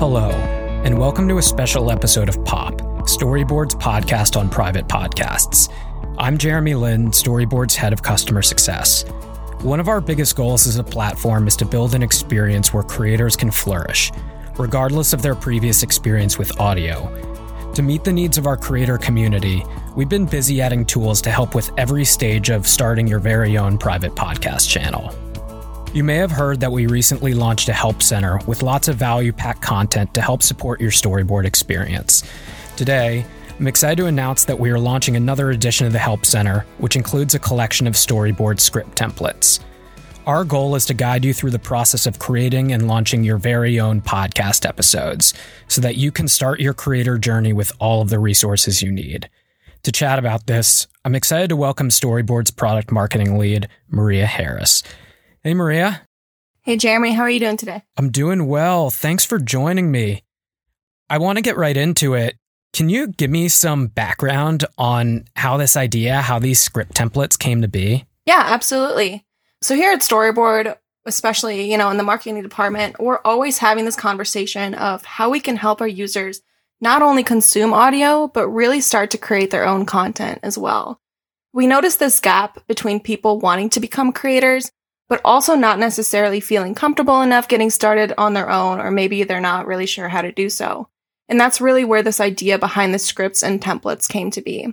[0.00, 0.30] Hello,
[0.82, 5.70] and welcome to a special episode of Pop, Storyboard's podcast on private podcasts.
[6.16, 9.04] I'm Jeremy Lynn, Storyboard's head of customer success.
[9.60, 13.36] One of our biggest goals as a platform is to build an experience where creators
[13.36, 14.10] can flourish,
[14.58, 17.04] regardless of their previous experience with audio.
[17.74, 19.62] To meet the needs of our creator community,
[19.96, 23.76] we've been busy adding tools to help with every stage of starting your very own
[23.76, 25.14] private podcast channel.
[25.92, 29.32] You may have heard that we recently launched a help center with lots of value
[29.32, 32.22] packed content to help support your storyboard experience.
[32.76, 33.26] Today,
[33.58, 36.94] I'm excited to announce that we are launching another edition of the Help Center, which
[36.94, 39.58] includes a collection of storyboard script templates.
[40.26, 43.80] Our goal is to guide you through the process of creating and launching your very
[43.80, 45.34] own podcast episodes
[45.66, 49.28] so that you can start your creator journey with all of the resources you need.
[49.82, 54.84] To chat about this, I'm excited to welcome Storyboard's product marketing lead, Maria Harris.
[55.42, 56.02] Hey, Maria.
[56.60, 57.82] Hey, Jeremy, how are you doing today?
[57.96, 58.90] I'm doing well.
[58.90, 60.22] Thanks for joining me.
[61.08, 62.36] I want to get right into it.
[62.74, 67.62] Can you give me some background on how this idea, how these script templates came
[67.62, 68.04] to be?
[68.26, 69.24] Yeah, absolutely.
[69.62, 73.96] So here at Storyboard, especially, you know, in the marketing department, we're always having this
[73.96, 76.42] conversation of how we can help our users
[76.82, 81.00] not only consume audio, but really start to create their own content as well.
[81.54, 84.70] We notice this gap between people wanting to become creators
[85.10, 89.40] but also not necessarily feeling comfortable enough getting started on their own, or maybe they're
[89.40, 90.88] not really sure how to do so.
[91.28, 94.72] And that's really where this idea behind the scripts and templates came to be.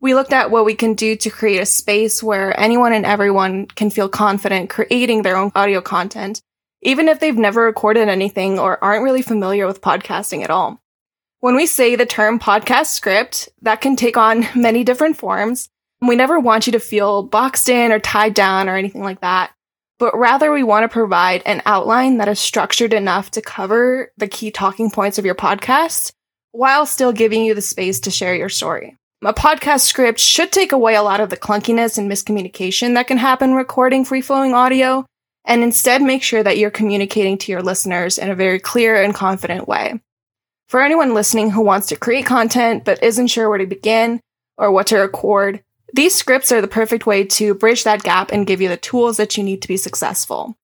[0.00, 3.66] We looked at what we can do to create a space where anyone and everyone
[3.66, 6.40] can feel confident creating their own audio content,
[6.80, 10.80] even if they've never recorded anything or aren't really familiar with podcasting at all.
[11.40, 15.68] When we say the term podcast script, that can take on many different forms.
[16.00, 19.52] We never want you to feel boxed in or tied down or anything like that
[19.98, 24.28] but rather we want to provide an outline that is structured enough to cover the
[24.28, 26.12] key talking points of your podcast
[26.52, 28.96] while still giving you the space to share your story.
[29.24, 33.18] A podcast script should take away a lot of the clunkiness and miscommunication that can
[33.18, 35.04] happen recording free flowing audio
[35.44, 39.14] and instead make sure that you're communicating to your listeners in a very clear and
[39.14, 40.00] confident way.
[40.68, 44.20] For anyone listening who wants to create content but isn't sure where to begin
[44.58, 45.62] or what to record,
[45.96, 49.16] these scripts are the perfect way to bridge that gap and give you the tools
[49.16, 50.54] that you need to be successful.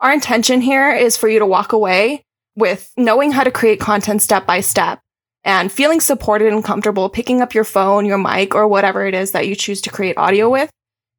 [0.00, 2.24] Our intention here is for you to walk away
[2.56, 5.00] with knowing how to create content step by step
[5.44, 9.32] and feeling supported and comfortable picking up your phone, your mic, or whatever it is
[9.32, 10.70] that you choose to create audio with,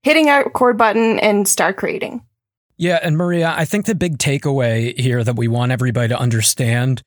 [0.03, 2.21] hitting a record button and start creating.
[2.77, 7.01] Yeah, and Maria, I think the big takeaway here that we want everybody to understand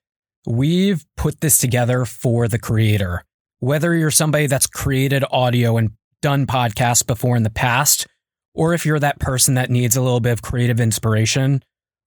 [0.47, 3.23] we've put this together for the creator.
[3.59, 5.91] Whether you're somebody that's created audio and
[6.27, 8.09] done podcasts before in the past,
[8.53, 11.63] or if you're that person that needs a little bit of creative inspiration,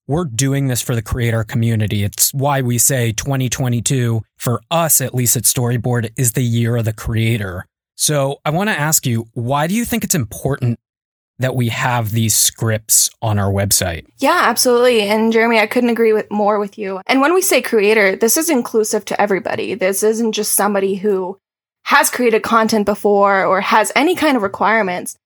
[0.09, 2.03] we're doing this for the creator community.
[2.03, 6.83] It's why we say 2022, for us at least at Storyboard, is the year of
[6.83, 7.65] the creator.
[7.95, 10.81] So I want to ask you, why do you think it's important
[11.37, 14.05] that we have these scripts on our website?
[14.17, 15.03] Yeah, absolutely.
[15.03, 16.99] And Jeremy, I couldn't agree with more with you.
[17.07, 19.75] And when we say creator, this is inclusive to everybody.
[19.75, 21.39] This isn't just somebody who
[21.89, 25.17] has created content before or has any kind of requirements.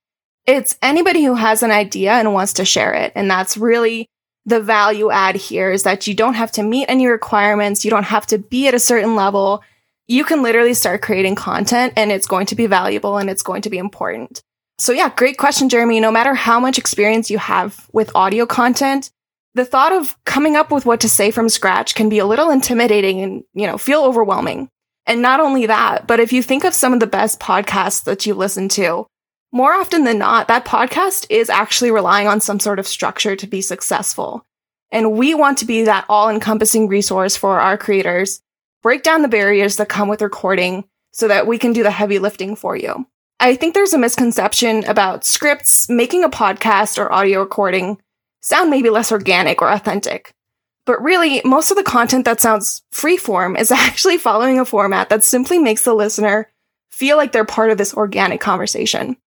[0.46, 3.12] It's anybody who has an idea and wants to share it.
[3.16, 4.07] And that's really
[4.46, 7.84] the value add here is that you don't have to meet any requirements.
[7.84, 9.62] You don't have to be at a certain level.
[10.07, 13.63] You can literally start creating content and it's going to be valuable and it's going
[13.63, 14.41] to be important.
[14.78, 16.00] So yeah, great question, Jeremy.
[16.00, 19.12] No matter how much experience you have with audio content,
[19.53, 22.50] the thought of coming up with what to say from scratch can be a little
[22.50, 24.69] intimidating and, you know, feel overwhelming.
[25.06, 28.25] And not only that, but if you think of some of the best podcasts that
[28.25, 29.06] you listen to,
[29.52, 33.47] more often than not, that podcast is actually relying on some sort of structure to
[33.47, 34.44] be successful.
[34.91, 38.41] And we want to be that all encompassing resource for our creators,
[38.81, 42.20] break down the barriers that come with recording so that we can do the heavy
[42.20, 43.06] lifting for you.
[43.40, 48.00] I think there's a misconception about scripts making a podcast or audio recording
[48.41, 50.34] sound maybe less organic or authentic.
[50.85, 55.24] But really, most of the content that sounds freeform is actually following a format that
[55.24, 56.52] simply makes the listener
[56.91, 59.18] feel like they're part of this organic conversation.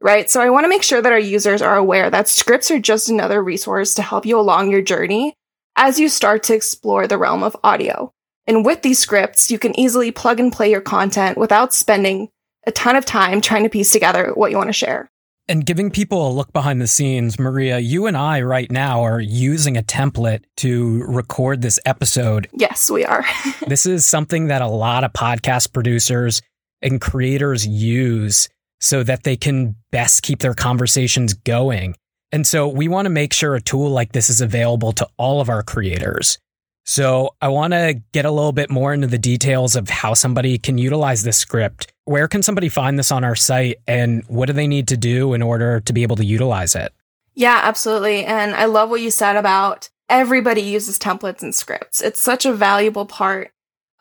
[0.00, 0.28] Right?
[0.28, 3.08] So I want to make sure that our users are aware that scripts are just
[3.08, 5.34] another resource to help you along your journey
[5.76, 8.12] as you start to explore the realm of audio.
[8.46, 12.28] And with these scripts, you can easily plug and play your content without spending
[12.66, 15.10] a ton of time trying to piece together what you want to share.
[15.46, 19.20] And giving people a look behind the scenes, Maria, you and I right now are
[19.20, 22.48] using a template to record this episode.
[22.54, 23.26] Yes, we are.
[23.66, 26.40] this is something that a lot of podcast producers
[26.80, 28.48] and creators use
[28.80, 31.94] so that they can best keep their conversations going.
[32.32, 35.42] And so we want to make sure a tool like this is available to all
[35.42, 36.38] of our creators.
[36.86, 40.58] So I want to get a little bit more into the details of how somebody
[40.58, 41.93] can utilize this script.
[42.04, 45.32] Where can somebody find this on our site and what do they need to do
[45.32, 46.92] in order to be able to utilize it?
[47.34, 48.24] Yeah, absolutely.
[48.24, 52.02] And I love what you said about everybody uses templates and scripts.
[52.02, 53.50] It's such a valuable part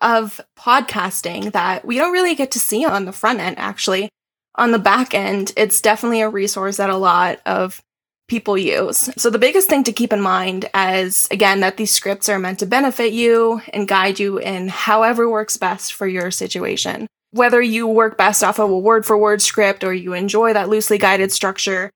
[0.01, 4.09] of podcasting that we don't really get to see on the front end, actually.
[4.55, 7.81] On the back end, it's definitely a resource that a lot of
[8.27, 9.09] people use.
[9.17, 12.59] So the biggest thing to keep in mind is again that these scripts are meant
[12.59, 17.07] to benefit you and guide you in however works best for your situation.
[17.33, 20.69] Whether you work best off of a word for word script or you enjoy that
[20.69, 21.89] loosely guided structure,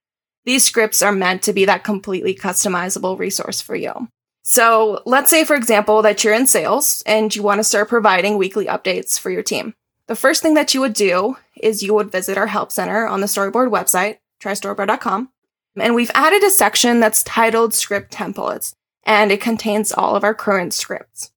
[0.46, 4.08] these scripts are meant to be that completely customizable resource for you.
[4.42, 8.40] So let's say, for example, that you're in sales and you want to start providing
[8.40, 9.76] weekly updates for your team.
[10.08, 13.22] The first thing that you would do is you would visit our help center on
[13.22, 15.30] the storyboard website, trystoryboard.com.
[15.76, 18.74] And we've added a section that's titled script templates
[19.04, 21.32] and it contains all of our current scripts.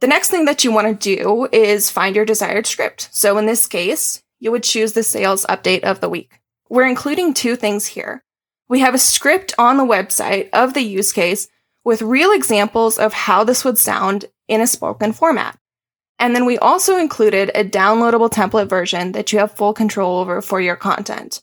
[0.00, 3.10] The next thing that you want to do is find your desired script.
[3.12, 6.40] So in this case, you would choose the sales update of the week.
[6.70, 8.24] We're including two things here.
[8.66, 11.48] We have a script on the website of the use case
[11.84, 15.58] with real examples of how this would sound in a spoken format.
[16.18, 20.40] And then we also included a downloadable template version that you have full control over
[20.40, 21.42] for your content.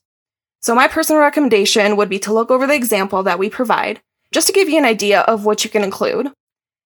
[0.62, 4.02] So my personal recommendation would be to look over the example that we provide,
[4.32, 6.32] just to give you an idea of what you can include,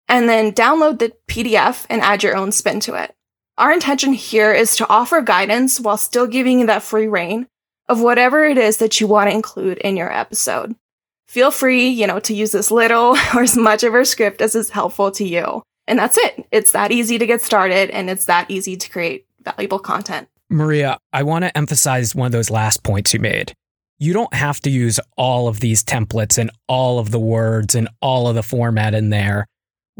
[0.09, 3.15] and then download the PDF and add your own spin to it.
[3.57, 7.47] Our intention here is to offer guidance while still giving you that free reign
[7.87, 10.75] of whatever it is that you want to include in your episode.
[11.27, 14.55] Feel free, you know, to use as little or as much of our script as
[14.55, 15.61] is helpful to you.
[15.87, 16.47] And that's it.
[16.51, 20.27] It's that easy to get started and it's that easy to create valuable content.
[20.49, 23.53] Maria, I want to emphasize one of those last points you made.
[23.99, 27.89] You don't have to use all of these templates and all of the words and
[28.01, 29.45] all of the format in there.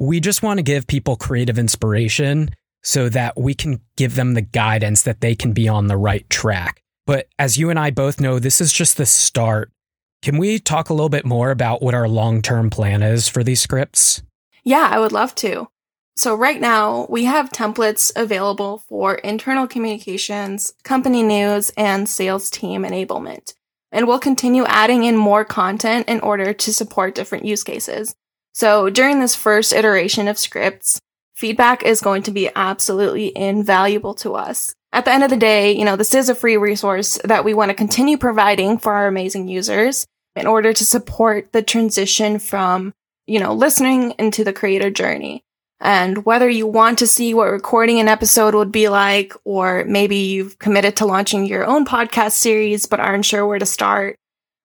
[0.01, 2.51] We just want to give people creative inspiration
[2.83, 6.27] so that we can give them the guidance that they can be on the right
[6.29, 6.81] track.
[7.05, 9.73] But as you and I both know, this is just the start.
[10.21, 13.43] Can we talk a little bit more about what our long term plan is for
[13.43, 14.23] these scripts?
[14.63, 15.67] Yeah, I would love to.
[16.15, 22.83] So right now we have templates available for internal communications, company news, and sales team
[22.83, 23.53] enablement.
[23.91, 28.15] And we'll continue adding in more content in order to support different use cases.
[28.59, 30.99] So during this first iteration of scripts,
[31.33, 34.73] feedback is going to be absolutely invaluable to us.
[34.91, 37.53] At the end of the day, you know, this is a free resource that we
[37.53, 42.91] want to continue providing for our amazing users in order to support the transition from,
[43.27, 45.41] you know, listening into the creator journey.
[45.79, 50.17] And whether you want to see what recording an episode would be like, or maybe
[50.17, 54.17] you've committed to launching your own podcast series but aren't sure where to start,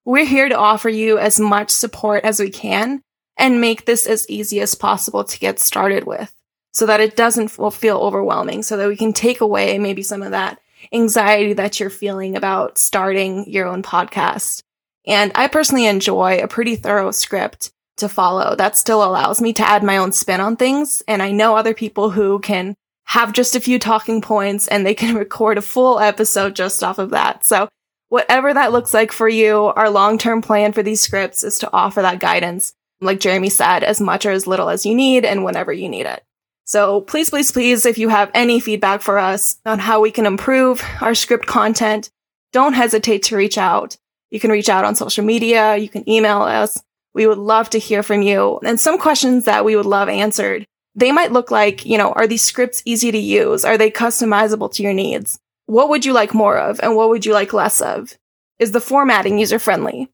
[0.05, 3.01] we're here to offer you as much support as we can
[3.37, 6.35] and make this as easy as possible to get started with
[6.73, 10.33] so that it doesn't feel overwhelming, so that we can take away maybe some of
[10.33, 10.61] that
[10.93, 14.63] anxiety that you're feeling about starting your own podcast.
[15.07, 19.67] And I personally enjoy a pretty thorough script to follow that still allows me to
[19.69, 21.03] add my own spin on things.
[21.07, 24.95] And I know other people who can have just a few talking points and they
[24.95, 27.45] can record a full episode just off of that.
[27.45, 27.69] So
[28.09, 32.03] whatever that looks like for you, our long-term plan for these scripts is to offer
[32.03, 32.75] that guidance.
[33.05, 36.07] Like Jeremy said, as much or as little as you need and whenever you need
[36.07, 36.23] it.
[36.65, 40.27] So please, please, please, if you have any feedback for us on how we can
[40.27, 42.11] improve our script content,
[42.53, 43.97] don't hesitate to reach out.
[44.31, 45.77] You can reach out on social media.
[45.77, 46.83] You can email us.
[47.13, 48.59] We would love to hear from you.
[48.65, 50.65] And some questions that we would love answered.
[50.97, 53.65] They might look like, you know, are these scripts easy to use?
[53.65, 55.39] Are they customizable to your needs?
[55.67, 58.15] What would you like more of and what would you like less of?
[58.59, 60.09] Is the formatting user friendly?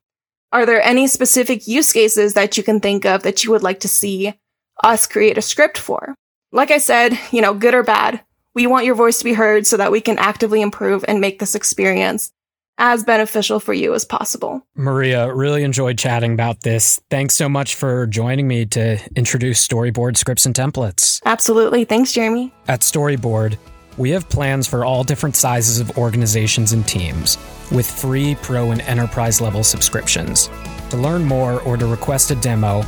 [0.53, 3.81] Are there any specific use cases that you can think of that you would like
[3.81, 4.35] to see
[4.83, 6.17] us create a script for?
[6.51, 8.21] Like I said, you know, good or bad,
[8.55, 11.39] we want your voice to be heard so that we can actively improve and make
[11.39, 12.33] this experience
[12.79, 14.67] as beneficial for you as possible.
[14.75, 17.01] Maria, really enjoyed chatting about this.
[17.11, 21.21] Thanks so much for joining me to introduce Storyboard scripts and templates.
[21.25, 21.85] Absolutely.
[21.85, 22.53] Thanks, Jeremy.
[22.67, 23.57] At Storyboard,
[24.01, 27.37] we have plans for all different sizes of organizations and teams
[27.71, 30.49] with free pro and enterprise level subscriptions.
[30.89, 32.81] To learn more or to request a demo,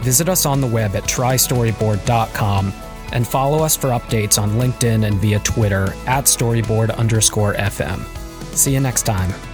[0.00, 2.72] visit us on the web at trystoryboard.com
[3.12, 8.04] and follow us for updates on LinkedIn and via Twitter at storyboard underscore FM.
[8.54, 9.49] See you next time.